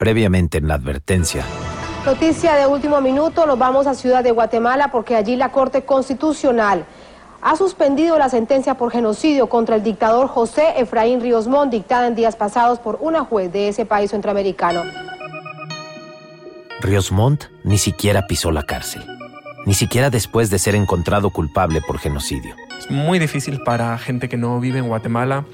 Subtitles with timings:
[0.00, 1.44] previamente en la advertencia.
[2.06, 6.86] Noticia de último minuto, nos vamos a Ciudad de Guatemala porque allí la Corte Constitucional
[7.42, 12.14] ha suspendido la sentencia por genocidio contra el dictador José Efraín Ríos Montt dictada en
[12.14, 14.84] días pasados por una juez de ese país centroamericano.
[16.80, 19.04] Ríos Montt ni siquiera pisó la cárcel,
[19.66, 22.54] ni siquiera después de ser encontrado culpable por genocidio.
[22.78, 25.44] Es muy difícil para gente que no vive en Guatemala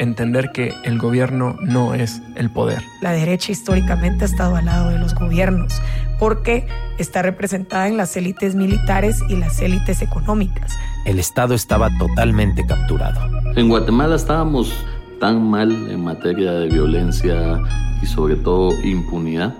[0.00, 2.82] entender que el gobierno no es el poder.
[3.02, 5.80] La derecha históricamente ha estado al lado de los gobiernos
[6.18, 6.66] porque
[6.98, 10.72] está representada en las élites militares y las élites económicas.
[11.04, 13.20] El Estado estaba totalmente capturado.
[13.56, 14.72] En Guatemala estábamos
[15.20, 17.60] tan mal en materia de violencia
[18.02, 19.54] y sobre todo impunidad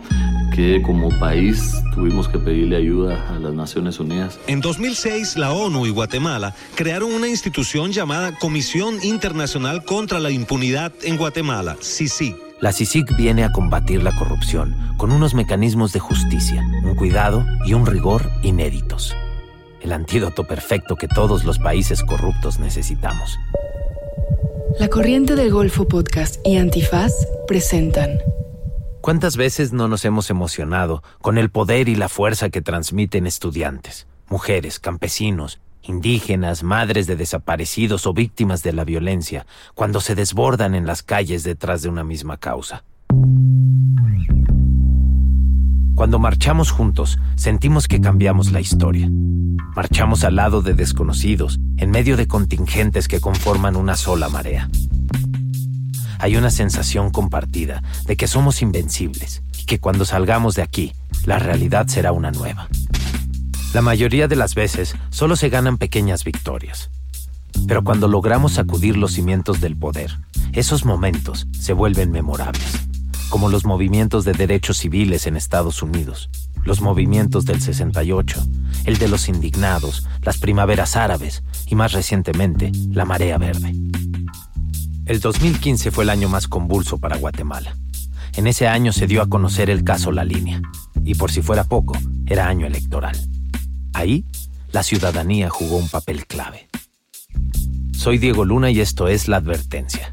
[0.54, 4.40] que como país tuvimos que pedirle ayuda a las Naciones Unidas.
[4.48, 10.92] En 2006, la ONU y Guatemala crearon una institución llamada Comisión Internacional contra la Impunidad
[11.02, 12.36] en Guatemala, CICIG.
[12.60, 17.74] La CICIG viene a combatir la corrupción con unos mecanismos de justicia, un cuidado y
[17.74, 19.14] un rigor inéditos.
[19.80, 23.38] El antídoto perfecto que todos los países corruptos necesitamos.
[24.78, 27.12] La Corriente del Golfo Podcast y Antifaz
[27.46, 28.20] presentan
[29.00, 34.06] ¿Cuántas veces no nos hemos emocionado con el poder y la fuerza que transmiten estudiantes,
[34.28, 40.86] mujeres, campesinos, indígenas, madres de desaparecidos o víctimas de la violencia, cuando se desbordan en
[40.86, 42.84] las calles detrás de una misma causa?
[46.00, 49.06] Cuando marchamos juntos, sentimos que cambiamos la historia.
[49.76, 54.70] Marchamos al lado de desconocidos, en medio de contingentes que conforman una sola marea
[56.18, 61.38] hay una sensación compartida de que somos invencibles y que cuando salgamos de aquí, la
[61.38, 62.68] realidad será una nueva.
[63.74, 66.90] La mayoría de las veces solo se ganan pequeñas victorias.
[67.68, 70.18] Pero cuando logramos sacudir los cimientos del poder,
[70.52, 72.89] esos momentos se vuelven memorables,
[73.30, 76.28] como los movimientos de derechos civiles en Estados Unidos,
[76.64, 78.44] los movimientos del 68,
[78.84, 83.72] el de los indignados, las primaveras árabes y más recientemente la marea verde.
[85.06, 87.76] El 2015 fue el año más convulso para Guatemala.
[88.36, 90.60] En ese año se dio a conocer el caso La Línea,
[91.04, 91.96] y por si fuera poco,
[92.26, 93.16] era año electoral.
[93.92, 94.24] Ahí,
[94.72, 96.68] la ciudadanía jugó un papel clave.
[97.92, 100.10] Soy Diego Luna y esto es La Advertencia.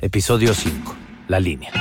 [0.00, 1.01] Episodio 5.
[1.32, 1.72] La Línea.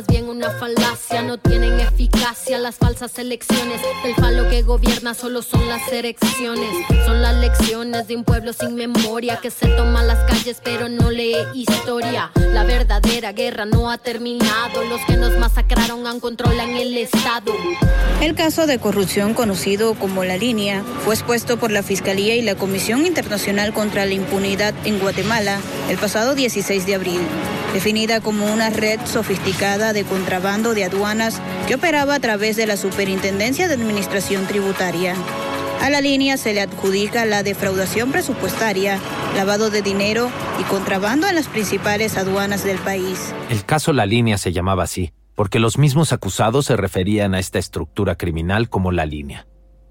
[0.00, 1.20] Más bien una falacia.
[1.22, 3.80] No tienen eficacia las falsas elecciones.
[4.04, 6.70] El falo que gobierna solo son las elecciones.
[7.04, 11.10] Son las lecciones de un pueblo sin memoria que se toma las calles pero no
[11.10, 12.30] lee historia.
[12.52, 14.84] La verdadera guerra no ha terminado.
[14.88, 17.52] Los que nos masacraron aún controlan el Estado.
[18.22, 22.54] El caso de corrupción conocido como La Línea fue expuesto por la Fiscalía y la
[22.54, 25.60] Comisión Internacional contra la Impunidad en Guatemala
[25.90, 27.20] el pasado 16 de abril
[27.72, 32.76] definida como una red sofisticada de contrabando de aduanas que operaba a través de la
[32.76, 35.14] Superintendencia de Administración Tributaria.
[35.80, 38.98] A la línea se le adjudica la defraudación presupuestaria,
[39.34, 40.30] lavado de dinero
[40.60, 43.34] y contrabando en las principales aduanas del país.
[43.48, 47.58] El caso La Línea se llamaba así, porque los mismos acusados se referían a esta
[47.58, 49.46] estructura criminal como La Línea.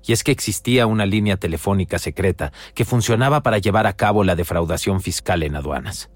[0.06, 4.36] Y es que existía una línea telefónica secreta que funcionaba para llevar a cabo la
[4.36, 6.10] defraudación fiscal en aduanas.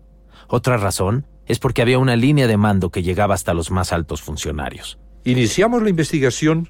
[0.47, 4.21] Otra razón es porque había una línea de mando que llegaba hasta los más altos
[4.21, 4.97] funcionarios.
[5.23, 6.69] Iniciamos la investigación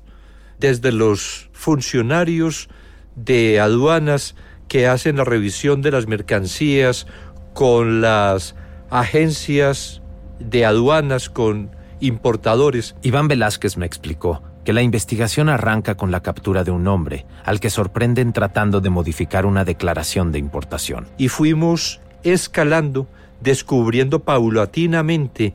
[0.59, 2.69] desde los funcionarios
[3.15, 4.35] de aduanas
[4.67, 7.07] que hacen la revisión de las mercancías
[7.53, 8.55] con las
[8.89, 10.01] agencias
[10.39, 12.95] de aduanas, con importadores.
[13.01, 17.59] Iván Velázquez me explicó que la investigación arranca con la captura de un hombre al
[17.59, 21.07] que sorprenden tratando de modificar una declaración de importación.
[21.17, 23.07] Y fuimos escalando
[23.43, 25.53] descubriendo paulatinamente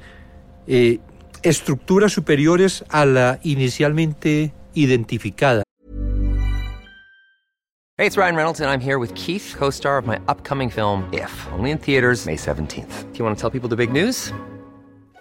[0.66, 1.00] eh,
[1.42, 5.62] estructuras superiores a la inicialmente identificada.
[7.96, 11.32] Hey, it's Ryan Reynolds and I'm here with Keith, co-star of my upcoming film If,
[11.52, 13.12] only in theaters May 17th.
[13.12, 14.32] Do you want to tell people the big news?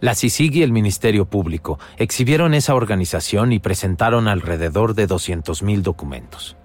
[0.00, 6.56] La CICIG y el Ministerio Público exhibieron esa organización y presentaron alrededor de 200.000 documentos,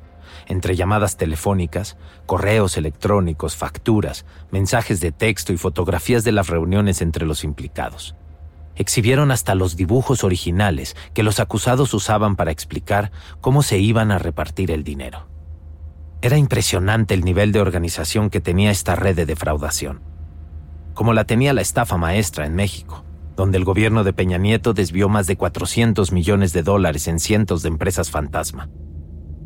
[0.47, 7.25] entre llamadas telefónicas, correos electrónicos, facturas, mensajes de texto y fotografías de las reuniones entre
[7.25, 8.15] los implicados.
[8.75, 13.11] exhibieron hasta los dibujos originales que los acusados usaban para explicar
[13.41, 15.27] cómo se iban a repartir el dinero.
[16.21, 20.10] Era impresionante el nivel de organización que tenía esta red de defraudación,
[21.01, 23.03] como la tenía la estafa maestra en México,
[23.35, 27.63] donde el gobierno de Peña Nieto desvió más de 400 millones de dólares en cientos
[27.63, 28.69] de empresas fantasma.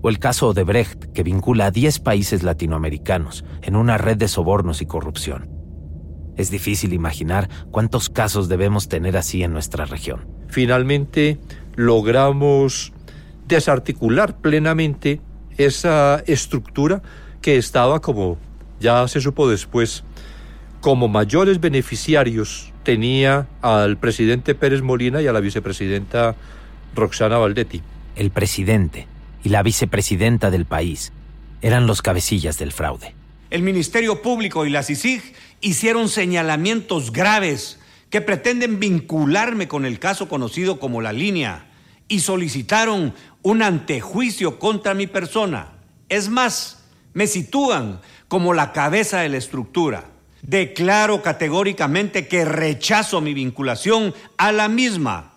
[0.01, 4.81] O el caso Odebrecht, que vincula a 10 países latinoamericanos en una red de sobornos
[4.81, 5.49] y corrupción.
[6.35, 10.27] Es difícil imaginar cuántos casos debemos tener así en nuestra región.
[10.49, 11.39] Finalmente
[11.77, 12.91] logramos
[13.47, 15.21] desarticular plenamente
[15.55, 17.01] esa estructura
[17.41, 18.39] que estaba, como
[18.81, 20.03] ya se supo después,
[20.85, 26.35] como mayores beneficiarios tenía al presidente Pérez Molina y a la vicepresidenta
[26.93, 27.81] Roxana Valdetti.
[28.15, 29.07] El presidente
[29.43, 31.11] y la vicepresidenta del país
[31.63, 33.15] eran los cabecillas del fraude.
[33.49, 35.23] El Ministerio Público y la CICIG
[35.59, 37.79] hicieron señalamientos graves
[38.11, 41.65] que pretenden vincularme con el caso conocido como La Línea
[42.07, 45.79] y solicitaron un antejuicio contra mi persona.
[46.09, 46.85] Es más,
[47.15, 50.11] me sitúan como la cabeza de la estructura.
[50.47, 55.33] Declaro categóricamente que rechazo mi vinculación a la misma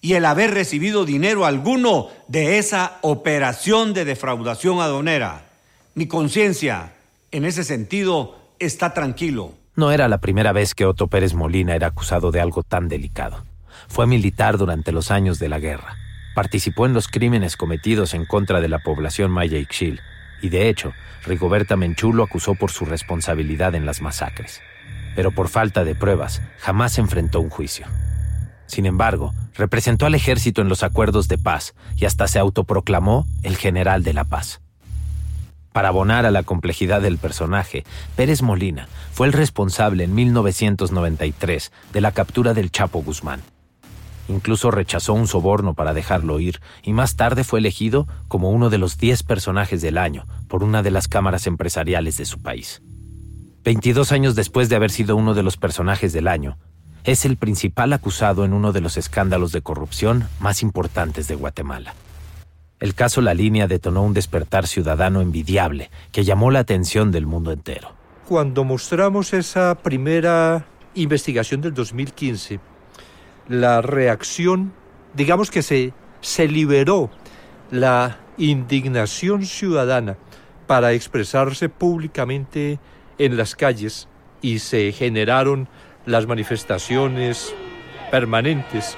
[0.00, 5.46] y el haber recibido dinero alguno de esa operación de defraudación aduanera.
[5.94, 6.92] Mi conciencia,
[7.30, 9.52] en ese sentido, está tranquilo.
[9.76, 13.44] No era la primera vez que Otto Pérez Molina era acusado de algo tan delicado.
[13.86, 15.96] Fue militar durante los años de la guerra.
[16.34, 20.00] Participó en los crímenes cometidos en contra de la población maya Ixchil,
[20.40, 20.92] y de hecho,
[21.24, 24.60] Rigoberta Menchú lo acusó por su responsabilidad en las masacres.
[25.16, 27.86] Pero por falta de pruebas, jamás enfrentó un juicio.
[28.66, 33.56] Sin embargo, representó al ejército en los acuerdos de paz y hasta se autoproclamó el
[33.56, 34.60] general de la paz.
[35.72, 37.84] Para abonar a la complejidad del personaje,
[38.16, 43.42] Pérez Molina fue el responsable en 1993 de la captura del Chapo Guzmán.
[44.28, 48.78] Incluso rechazó un soborno para dejarlo ir y más tarde fue elegido como uno de
[48.78, 52.82] los 10 personajes del año por una de las cámaras empresariales de su país.
[53.64, 56.58] 22 años después de haber sido uno de los personajes del año,
[57.04, 61.94] es el principal acusado en uno de los escándalos de corrupción más importantes de Guatemala.
[62.80, 67.50] El caso La Línea detonó un despertar ciudadano envidiable que llamó la atención del mundo
[67.50, 67.92] entero.
[68.28, 72.60] Cuando mostramos esa primera investigación del 2015,
[73.48, 74.72] la reacción,
[75.14, 77.10] digamos que se, se liberó
[77.70, 80.16] la indignación ciudadana
[80.66, 82.78] para expresarse públicamente
[83.18, 84.08] en las calles
[84.42, 85.68] y se generaron
[86.06, 87.54] las manifestaciones
[88.10, 88.96] permanentes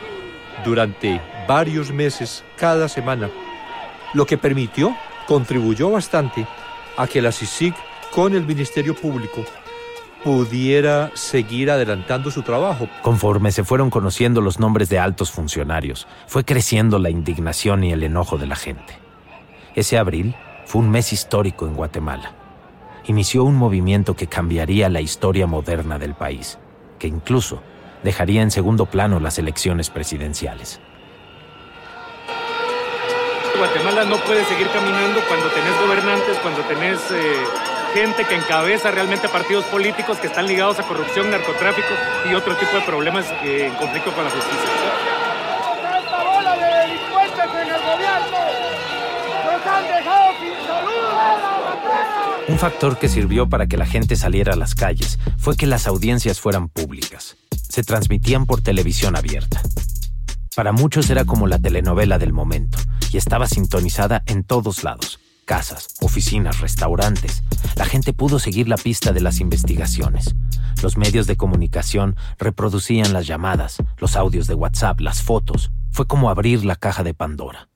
[0.65, 3.31] durante varios meses cada semana,
[4.15, 4.97] lo que permitió,
[5.27, 6.47] contribuyó bastante
[6.97, 7.75] a que la CICIG
[8.11, 9.45] con el Ministerio Público
[10.25, 12.89] pudiera seguir adelantando su trabajo.
[13.03, 18.03] Conforme se fueron conociendo los nombres de altos funcionarios, fue creciendo la indignación y el
[18.03, 18.99] enojo de la gente.
[19.75, 20.35] Ese abril
[20.67, 22.33] fue un mes histórico en Guatemala.
[23.07, 26.59] Inició un movimiento que cambiaría la historia moderna del país
[27.01, 27.61] que incluso
[28.05, 30.79] dejaría en segundo plano las elecciones presidenciales.
[33.59, 37.45] Guatemala no puede seguir caminando cuando tenés gobernantes, cuando tenés eh,
[37.93, 41.89] gente que encabeza realmente partidos políticos que están ligados a corrupción, narcotráfico
[42.31, 44.59] y otro tipo de problemas eh, en conflicto con la justicia.
[49.45, 51.01] ¡Nos han dejado sin salud!
[52.49, 55.87] Un factor que sirvió para que la gente saliera a las calles fue que las
[55.87, 57.37] audiencias fueran públicas.
[57.69, 59.63] Se transmitían por televisión abierta.
[60.57, 62.79] Para muchos era como la telenovela del momento
[63.13, 65.21] y estaba sintonizada en todos lados.
[65.51, 67.43] Casas, oficinas, restaurantes.
[67.75, 70.37] La gente pudo seguir la pista de las investigaciones.
[70.81, 75.73] Los medios de comunicación reproducían las llamadas, los audios de WhatsApp, las fotos.
[75.91, 77.69] Fue como abrir la caja de Pandora.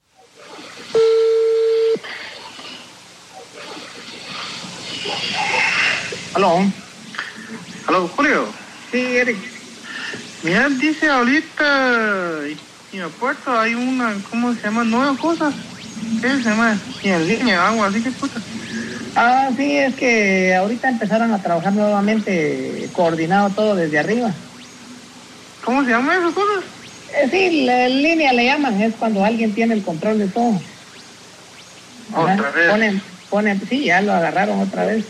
[6.34, 6.60] Aló.
[7.88, 8.46] Aló, Julio.
[8.92, 9.38] Sí, Eric.
[10.44, 12.46] Mira, dice ahorita
[12.92, 14.84] en el puerto hay una, ¿cómo se llama?
[14.84, 15.52] Nueva cosa.
[16.20, 16.80] ¿Qué se llama?
[17.02, 18.40] Y en línea, algo así que puta.
[19.14, 24.34] Ah, sí, es que ahorita empezaron a trabajar nuevamente coordinado todo desde arriba.
[25.64, 26.64] ¿Cómo se llama esas cosas?
[27.08, 30.60] Eh, sí, la línea le llaman, es cuando alguien tiene el control de todo.
[32.12, 32.70] Otra vez.
[32.70, 35.06] Ponen, ponen, sí, ya lo agarraron otra vez.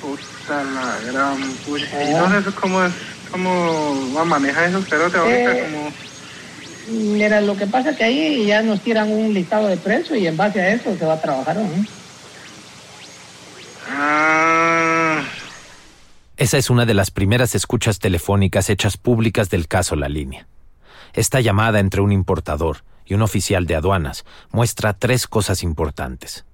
[0.00, 2.02] Puta la gran pucha.
[2.02, 2.92] Entonces, ¿cómo, es,
[3.30, 5.52] ¿cómo va a manejar esos cerotes ahorita?
[5.52, 6.11] Eh, como...
[6.88, 10.26] Mira, lo que pasa es que ahí ya nos tiran un listado de precios y
[10.26, 11.56] en base a eso se va a trabajar.
[11.56, 11.68] ¿no?
[13.88, 15.22] Ah.
[16.36, 20.48] Esa es una de las primeras escuchas telefónicas hechas públicas del caso La Línea.
[21.12, 26.44] Esta llamada entre un importador y un oficial de aduanas muestra tres cosas importantes.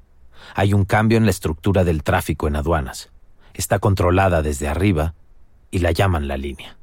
[0.54, 3.10] Hay un cambio en la estructura del tráfico en aduanas.
[3.54, 5.14] Está controlada desde arriba
[5.70, 6.78] y la llaman la línea.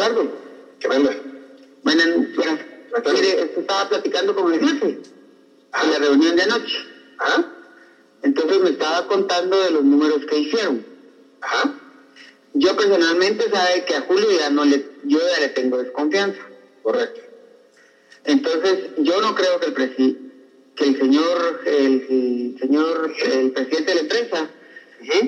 [0.00, 0.32] Eduardo,
[0.78, 1.10] ¿qué manda?
[1.82, 2.02] Bueno,
[3.12, 5.02] mire, esto estaba platicando con el jefe
[5.82, 6.76] en la reunión de anoche.
[7.18, 7.44] ¿Ah?
[8.22, 10.84] Entonces me estaba contando de los números que hicieron.
[11.40, 11.74] Ajá.
[12.54, 16.40] Yo personalmente sabe que a Julio ya no le, yo ya le tengo desconfianza.
[16.82, 17.20] Correcto.
[18.24, 20.32] Entonces, yo no creo que el presi,
[20.76, 24.50] que el señor, el, señor, el presidente de la empresa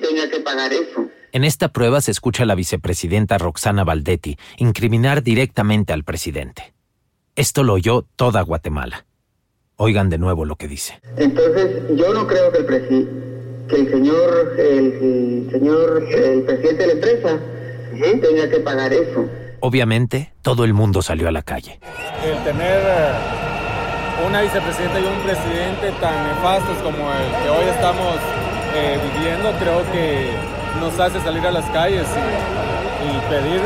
[0.00, 1.08] tenga que pagar eso.
[1.32, 6.74] En esta prueba se escucha a la vicepresidenta Roxana Valdetti incriminar directamente al presidente.
[7.34, 9.06] Esto lo oyó toda Guatemala.
[9.76, 11.00] Oigan de nuevo lo que dice.
[11.16, 13.08] Entonces, yo no creo que el, presi
[13.72, 17.38] que el señor, el, señor, el presidente de la empresa
[18.20, 19.26] tenga que pagar eso.
[19.60, 21.78] Obviamente, todo el mundo salió a la calle.
[22.24, 28.16] El tener eh, una vicepresidenta y un presidente tan nefastos como el que hoy estamos
[28.74, 30.30] eh, viviendo, creo que
[30.80, 33.60] nos hace salir a las calles y, y pedir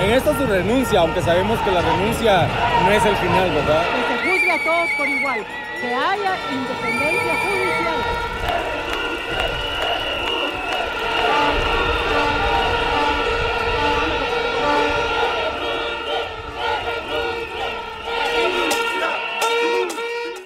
[0.00, 2.48] en esto su renuncia, aunque sabemos que la renuncia
[2.84, 3.82] no es el final, ¿verdad?
[3.82, 5.44] Que se juzgue a todos por igual,
[5.80, 8.73] que haya independencia judicial.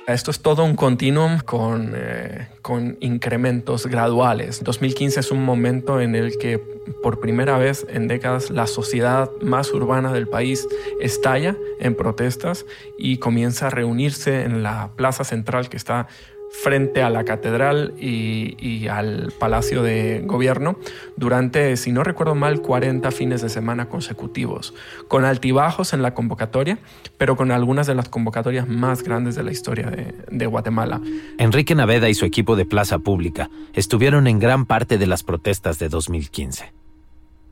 [0.09, 4.65] Esto es todo un continuum con, eh, con incrementos graduales.
[4.65, 6.59] 2015 es un momento en el que
[7.03, 10.67] por primera vez en décadas la sociedad más urbana del país
[10.99, 12.65] estalla en protestas
[12.99, 16.09] y comienza a reunirse en la plaza central que está
[16.51, 20.79] frente a la catedral y, al palacio de gobierno
[21.17, 24.75] durante, si no recuerdo mal, 40 fines de semana consecutivos,
[25.09, 26.79] con altibajos en la convocatoria,
[27.19, 31.01] pero con algunas de las convocatorias más grandes de la historia de, de Guatemala.
[31.39, 35.79] Enrique Naveda y su equipo de Plaza Pública estuvieron en gran parte de las protestas
[35.79, 36.78] de 2015.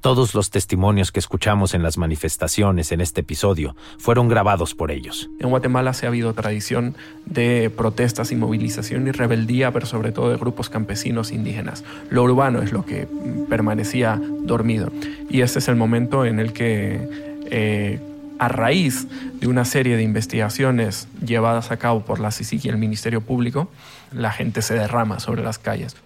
[0.07, 5.29] Todos los testimonios que escuchamos en las manifestaciones en este episodio fueron grabados por ellos.
[5.41, 6.95] En Guatemala se ha habido tradición
[7.25, 11.83] de protestas y movilización y rebeldía, pero sobre todo de grupos campesinos indígenas.
[12.09, 13.09] Lo urbano es lo que
[13.49, 14.93] permanecía dormido.
[15.29, 17.41] Y este es el momento en el que...
[17.51, 17.99] Eh,
[18.39, 19.09] a raíz
[19.41, 23.71] de una serie de investigaciones llevadas a cabo por la CICIG y el Ministerio Público,
[24.13, 25.97] la gente se derrama sobre las calles.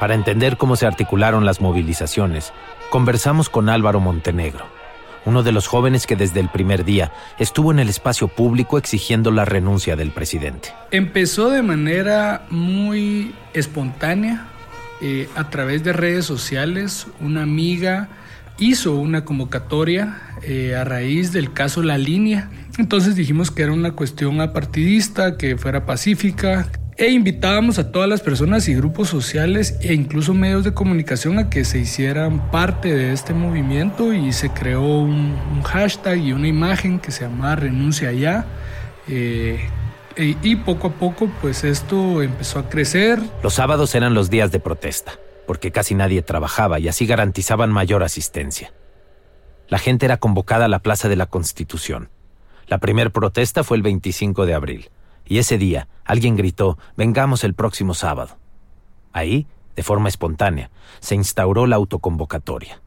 [0.00, 2.54] Para entender cómo se articularon las movilizaciones,
[2.88, 4.64] conversamos con Álvaro Montenegro,
[5.26, 9.30] uno de los jóvenes que desde el primer día estuvo en el espacio público exigiendo
[9.30, 10.72] la renuncia del presidente.
[10.90, 14.46] Empezó de manera muy espontánea,
[15.02, 18.08] eh, a través de redes sociales, una amiga
[18.58, 22.50] hizo una convocatoria eh, a raíz del caso La Línea.
[22.78, 26.68] Entonces dijimos que era una cuestión apartidista, que fuera pacífica,
[27.00, 31.48] e invitábamos a todas las personas y grupos sociales e incluso medios de comunicación a
[31.48, 36.98] que se hicieran parte de este movimiento y se creó un, hashtag y una imagen
[36.98, 38.44] que se llamaba Renuncia Ya.
[39.08, 39.58] Eh,
[40.14, 43.18] e, y poco a poco pues esto empezó a crecer.
[43.42, 45.12] Los sábados eran los días de protesta,
[45.46, 48.74] porque casi nadie trabajaba y así garantizaban mayor asistencia.
[49.68, 52.10] La gente era convocada a la Plaza de la Constitución.
[52.66, 54.90] La primera protesta fue el 25 de abril
[55.30, 58.36] y ese día alguien gritó, vengamos el próximo sábado.
[59.12, 59.46] Ahí,
[59.76, 62.82] de forma espontánea, se instauró la autoconvocatoria.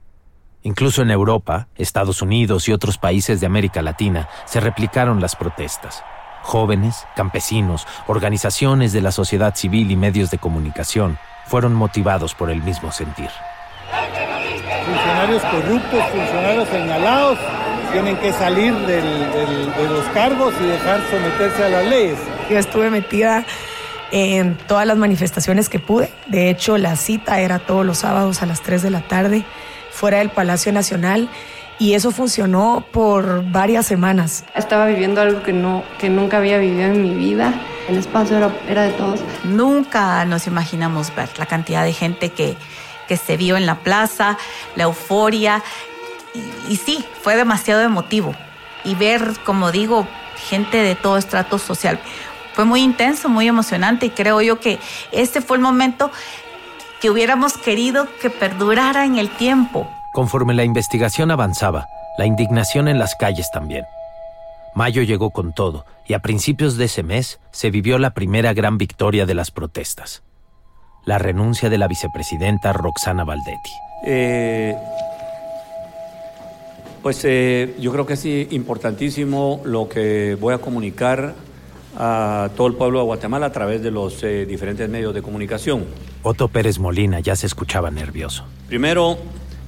[0.62, 6.04] Incluso en Europa, Estados Unidos y otros países de América Latina se replicaron las protestas.
[6.42, 12.62] Jóvenes, campesinos, organizaciones de la sociedad civil y medios de comunicación fueron motivados por el
[12.62, 13.30] mismo sentir.
[14.86, 17.40] Funcionarios corruptos, funcionarios señalados,
[17.94, 19.02] tienen que salir de
[19.88, 22.18] los cargos y dejar someterse a las leyes.
[22.50, 23.46] Yo estuve metida
[24.12, 26.12] en todas las manifestaciones que pude.
[26.26, 29.46] De hecho, la cita era todos los sábados a las 3 de la tarde
[29.92, 31.30] fuera del Palacio Nacional
[31.78, 34.44] y eso funcionó por varias semanas.
[34.56, 37.54] Estaba viviendo algo que, no, que nunca había vivido en mi vida.
[37.88, 39.20] El espacio era, era de todos.
[39.44, 42.56] Nunca nos imaginamos ver la cantidad de gente que,
[43.08, 44.38] que se vio en la plaza,
[44.76, 45.64] la euforia.
[46.34, 48.36] Y, y sí, fue demasiado emotivo.
[48.84, 50.08] Y ver, como digo,
[50.50, 52.00] gente de todo estrato social
[52.54, 54.80] fue muy intenso, muy emocionante y creo yo que
[55.12, 56.12] este fue el momento
[57.02, 59.90] que hubiéramos querido que perdurara en el tiempo.
[60.13, 61.88] Conforme la investigación avanzaba,
[62.18, 63.86] la indignación en las calles también.
[64.75, 68.78] Mayo llegó con todo y a principios de ese mes se vivió la primera gran
[68.78, 70.24] victoria de las protestas.
[71.06, 73.72] La renuncia de la vicepresidenta Roxana Valdetti.
[74.06, 74.75] Eh,
[77.04, 81.36] pues eh, yo creo que es importantísimo lo que voy a comunicar
[81.98, 85.84] a todo el pueblo de Guatemala a través de los eh, diferentes medios de comunicación.
[86.24, 88.46] Otto Pérez Molina ya se escuchaba nervioso.
[88.68, 89.18] Primero,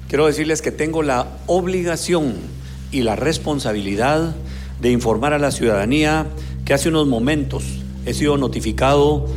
[0.08, 2.36] quiero decirles que tengo la obligación
[2.92, 4.34] y la responsabilidad
[4.80, 6.28] de informar a la ciudadanía
[6.64, 7.66] que hace unos momentos
[8.06, 9.28] he sido notificado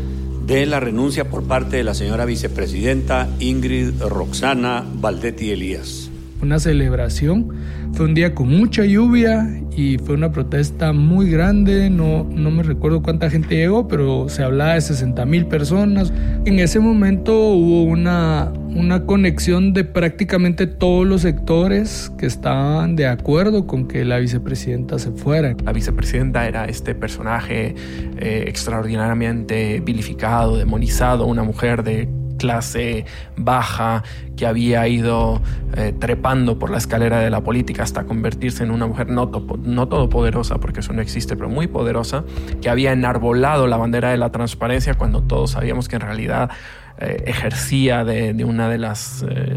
[0.47, 6.09] de la renuncia por parte de la señora vicepresidenta Ingrid Roxana Valdetti Elías
[6.41, 7.49] una celebración.
[7.93, 11.91] Fue un día con mucha lluvia y fue una protesta muy grande.
[11.91, 16.13] No, no me recuerdo cuánta gente llegó, pero se hablaba de 60 mil personas.
[16.45, 23.07] En ese momento hubo una, una conexión de prácticamente todos los sectores que estaban de
[23.07, 25.57] acuerdo con que la vicepresidenta se fuera.
[25.65, 27.75] La vicepresidenta era este personaje
[28.19, 33.05] eh, extraordinariamente vilificado, demonizado, una mujer de clase
[33.37, 34.03] baja
[34.37, 35.43] que había ido
[35.77, 39.31] eh, trepando por la escalera de la política hasta convertirse en una mujer no,
[39.63, 42.25] no todopoderosa, porque eso no existe, pero muy poderosa,
[42.63, 46.51] que había enarbolado la bandera de la transparencia cuando todos sabíamos que en realidad
[46.99, 49.25] eh, ejercía de, una de las...
[49.29, 49.57] Eh,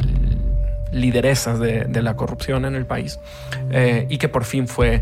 [0.94, 3.18] lideresas de, la corrupción en el país
[4.10, 5.02] y que por fin fue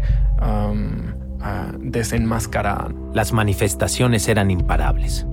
[1.79, 2.89] desenmascarada.
[3.13, 5.25] Las manifestaciones eran imparables.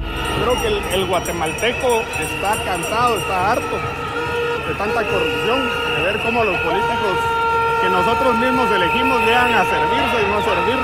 [0.42, 3.76] Creo que el, guatemalteco está cansado, está harto
[4.68, 5.60] de tanta corrupción,
[5.96, 7.16] de ver cómo los políticos
[7.82, 10.78] que nosotros mismos elegimos llegan a servirse y no servir.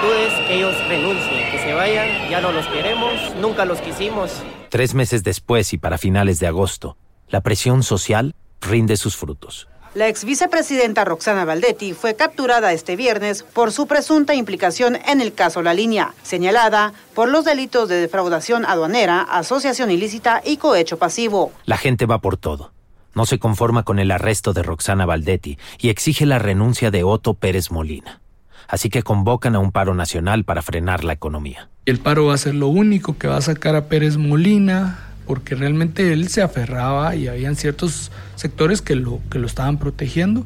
[0.00, 4.42] Tú es que ellos renuncien, que se vayan, ya no los queremos, nunca los quisimos.
[4.68, 6.96] Tres meses después y para finales de agosto,
[7.28, 9.68] la presión social rinde sus frutos.
[9.94, 15.34] La ex vicepresidenta Roxana Valdetti fue capturada este viernes por su presunta implicación en el
[15.34, 21.52] caso La Línea, señalada por los delitos de defraudación aduanera, asociación ilícita y cohecho pasivo.
[21.66, 22.72] La gente va por todo.
[23.14, 27.34] No se conforma con el arresto de Roxana Valdetti y exige la renuncia de Otto
[27.34, 28.22] Pérez Molina.
[28.68, 31.68] Así que convocan a un paro nacional para frenar la economía.
[31.84, 35.54] El paro va a ser lo único que va a sacar a Pérez Molina porque
[35.54, 40.44] realmente él se aferraba y habían ciertos sectores que lo, que lo estaban protegiendo,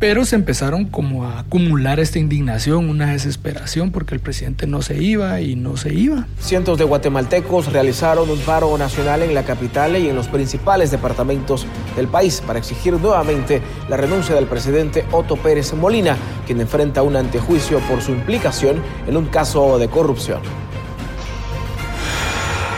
[0.00, 5.00] pero se empezaron como a acumular esta indignación, una desesperación, porque el presidente no se
[5.00, 6.26] iba y no se iba.
[6.40, 11.64] Cientos de guatemaltecos realizaron un paro nacional en la capital y en los principales departamentos
[11.94, 16.16] del país para exigir nuevamente la renuncia del presidente Otto Pérez Molina,
[16.48, 20.40] quien enfrenta un antejuicio por su implicación en un caso de corrupción.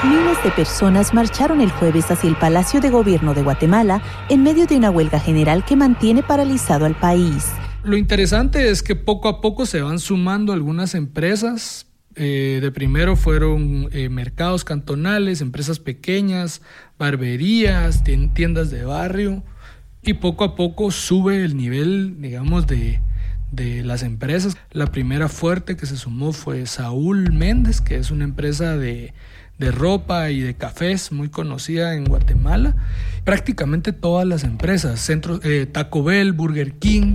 [0.05, 4.67] Miles de personas marcharon el jueves hacia el Palacio de Gobierno de Guatemala en medio
[4.67, 7.47] de una huelga general que mantiene paralizado al país.
[7.83, 11.87] Lo interesante es que poco a poco se van sumando algunas empresas.
[12.15, 16.61] Eh, de primero fueron eh, mercados cantonales, empresas pequeñas,
[16.99, 18.05] barberías,
[18.35, 19.43] tiendas de barrio.
[20.03, 23.01] Y poco a poco sube el nivel, digamos, de,
[23.51, 24.59] de las empresas.
[24.73, 29.15] La primera fuerte que se sumó fue Saúl Méndez, que es una empresa de
[29.59, 32.77] de ropa y de cafés muy conocida en Guatemala.
[33.25, 37.15] Prácticamente todas las empresas, centros, eh, Taco Bell, Burger King.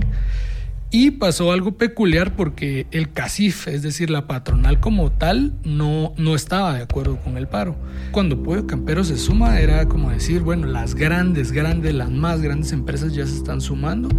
[0.94, 6.34] Y pasó algo peculiar porque el CACIF, es decir, la patronal como tal, no, no
[6.34, 7.76] estaba de acuerdo con el paro.
[8.10, 12.72] Cuando Pueblo Campero se suma, era como decir, bueno, las grandes, grandes, las más grandes
[12.72, 14.10] empresas ya se están sumando.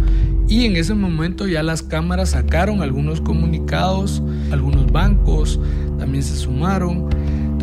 [0.48, 5.60] Y en ese momento ya las cámaras sacaron algunos comunicados, algunos bancos
[6.00, 7.08] también se sumaron.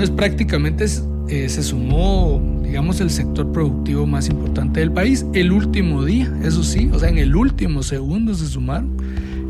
[0.02, 0.86] Entonces prácticamente
[1.28, 5.28] eh, se sumó, digamos, el sector productivo más importante del país.
[5.36, 8.98] El último día, eso sí, o sea, en el último segundo se sumaron,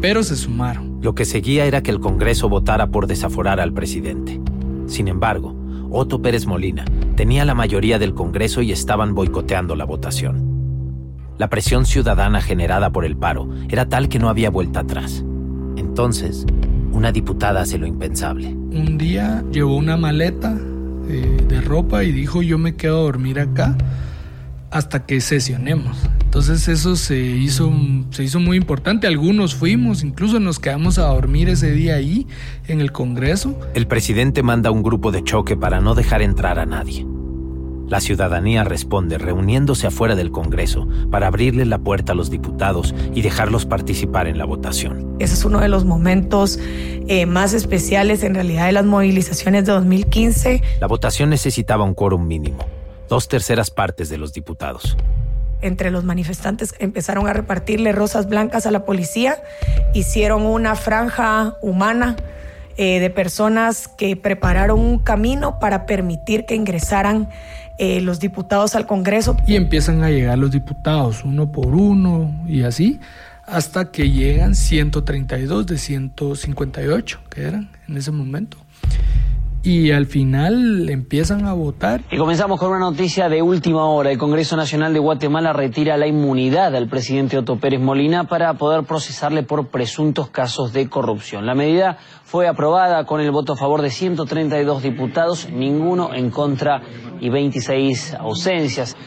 [0.02, 1.00] pero se sumaron.
[1.02, 4.42] Lo que seguía era que el Congreso votara por desaforar al presidente.
[4.88, 5.56] Sin embargo,
[5.90, 6.84] Otto Pérez Molina
[7.16, 11.32] tenía la mayoría del Congreso y estaban boicoteando la votación.
[11.38, 15.24] La presión ciudadana generada por el paro era tal que no había vuelta atrás.
[15.78, 16.46] Entonces,
[16.92, 18.48] una diputada hace lo impensable.
[18.48, 20.58] Un día llevó una maleta
[21.10, 23.76] eh, de ropa y dijo yo me quedo a dormir acá
[24.70, 25.98] hasta que sesionemos.
[26.24, 27.72] Entonces eso se hizo,
[28.12, 29.06] se hizo muy importante.
[29.06, 32.26] Algunos fuimos, incluso nos quedamos a dormir ese día ahí
[32.68, 33.60] en el Congreso.
[33.74, 37.06] El presidente manda un grupo de choque para no dejar entrar a nadie.
[37.92, 43.22] La ciudadanía responde reuniéndose afuera del Congreso para abrirle la puerta a los diputados y
[43.22, 45.18] dejarlos participar en la votación.
[45.20, 46.58] Ese es uno de los momentos
[47.10, 50.64] eh, más especiales en realidad de las movilizaciones de 2015.
[50.80, 52.60] La votación necesitaba un quórum mínimo,
[53.10, 54.96] dos terceras partes de los diputados.
[55.62, 59.44] entre los manifestantes empezaron a repartirle rosas blancas a la policía,
[59.94, 62.16] hicieron una franja humana
[62.78, 67.30] eh, de personas que prepararon un camino para permitir que ingresaran
[67.84, 69.36] eh, los diputados al Congreso.
[69.48, 73.00] Y empiezan a llegar los diputados uno por uno y así,
[73.44, 78.58] hasta que llegan 132 de 158 que eran en ese momento
[79.64, 82.02] y al final empiezan a votar.
[82.12, 84.12] Y comenzamos con una noticia de última hora.
[84.12, 88.84] El Congreso Nacional de Guatemala retira la inmunidad al presidente Otto Pérez Molina para poder
[88.84, 91.46] procesarle por presuntos casos de corrupción.
[91.46, 96.82] La medida fue aprobada con el voto a favor de 132 diputados, ninguno en contra
[97.22, 98.98] y 26 ausencias.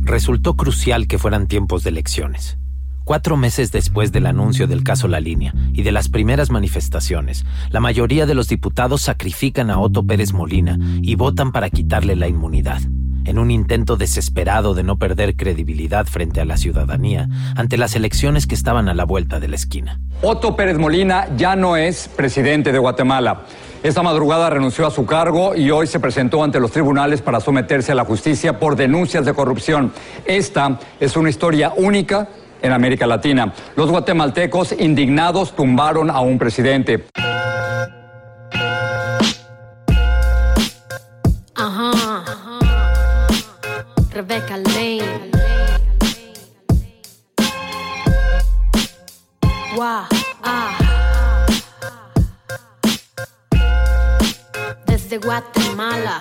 [0.00, 2.58] Resultó crucial que fueran tiempos de elecciones.
[3.04, 7.78] Cuatro meses después del anuncio del caso La Línea y de las primeras manifestaciones, la
[7.78, 12.80] mayoría de los diputados sacrifican a Otto Pérez Molina y votan para quitarle la inmunidad,
[13.24, 18.48] en un intento desesperado de no perder credibilidad frente a la ciudadanía ante las elecciones
[18.48, 20.00] que estaban a la vuelta de la esquina.
[20.22, 23.44] Otto Pérez Molina ya no es presidente de Guatemala.
[23.82, 27.92] Esta madrugada renunció a su cargo y hoy se presentó ante los tribunales para someterse
[27.92, 29.92] a la justicia por denuncias de corrupción.
[30.24, 32.28] Esta es una historia única
[32.62, 33.52] en América Latina.
[33.76, 37.06] Los guatemaltecos indignados tumbaron a un presidente.
[55.14, 56.20] Guatemala.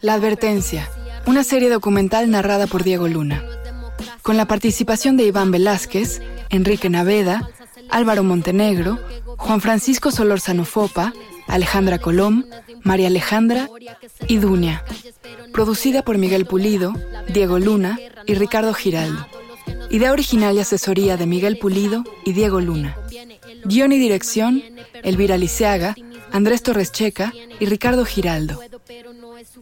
[0.00, 0.88] La advertencia
[1.26, 3.42] una serie documental narrada por Diego Luna,
[4.22, 7.48] con la participación de Iván Velázquez, Enrique Naveda,
[7.90, 8.98] Álvaro Montenegro,
[9.38, 11.14] Juan Francisco Solórzano Fopa,
[11.46, 12.44] Alejandra Colom,
[12.82, 13.68] María Alejandra
[14.28, 14.84] y Dunia.
[15.52, 16.92] Producida por Miguel Pulido,
[17.28, 19.26] Diego Luna y Ricardo Giraldo.
[19.90, 22.96] Idea original y asesoría de Miguel Pulido y Diego Luna.
[23.64, 24.62] Guión y dirección,
[25.02, 25.94] Elvira Liceaga,
[26.32, 28.60] Andrés Torres Checa y Ricardo Giraldo.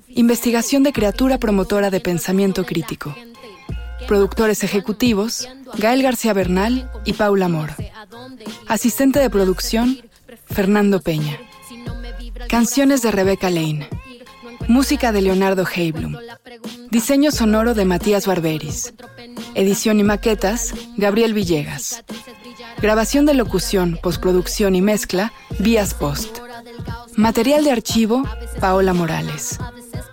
[0.08, 3.14] Investigación de criatura promotora de pensamiento crítico.
[4.08, 7.74] Productores ejecutivos, Gael García Bernal y Paula Moro.
[8.66, 10.00] Asistente de producción,
[10.46, 11.38] Fernando Peña.
[12.48, 13.88] Canciones de Rebeca Lane.
[14.68, 16.16] Música de Leonardo Heiblum.
[16.90, 18.92] Diseño sonoro de Matías Barberis.
[19.54, 22.04] Edición y maquetas, Gabriel Villegas.
[22.82, 26.40] Grabación de locución, postproducción y mezcla, Vías Post.
[27.14, 28.24] Material de archivo,
[28.58, 29.60] Paola Morales.